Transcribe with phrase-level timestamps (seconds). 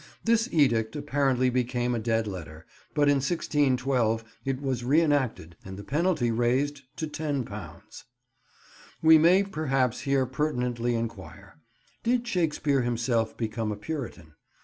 [0.23, 2.65] This edict apparently became a dead letter,
[2.95, 8.03] but in 1612 it was re enacted and the penalty raised to £10.
[9.03, 11.59] We may perhaps here pertinently inquire:
[12.01, 14.33] Did Shakespeare himself become a Puritan?